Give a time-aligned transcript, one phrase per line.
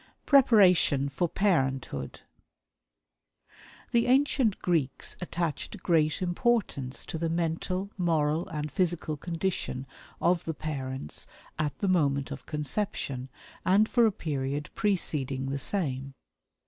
[0.25, 2.21] Preparation for Parenthood.
[3.91, 9.85] The ancient Greeks attached great importance to the mental, moral and physical condition
[10.19, 11.27] of the parents
[11.59, 13.29] at the moment of conception,
[13.63, 16.15] and for a period preceding the same.